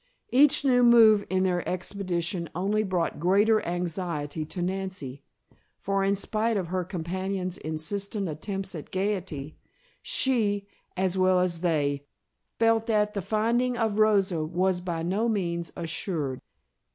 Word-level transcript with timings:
Each 0.31 0.65
new 0.65 0.81
move 0.81 1.27
in 1.29 1.43
their 1.43 1.61
expedition 1.69 2.49
only 2.55 2.81
brought 2.81 3.19
greater 3.19 3.63
anxiety 3.67 4.45
to 4.45 4.59
Nancy, 4.59 5.21
for 5.77 6.03
in 6.03 6.15
spite 6.15 6.57
of 6.57 6.69
her 6.69 6.83
companions' 6.83 7.59
insistent 7.59 8.27
attempts 8.27 8.73
at 8.73 8.89
gaiety, 8.89 9.59
she, 10.01 10.67
as 10.97 11.19
well 11.19 11.37
as 11.39 11.61
they, 11.61 12.07
felt 12.57 12.87
that 12.87 13.13
the 13.13 13.21
finding 13.21 13.77
of 13.77 13.99
Rosa 13.99 14.43
was 14.43 14.81
by 14.81 15.03
no 15.03 15.29
means 15.29 15.71
assured. 15.75 16.39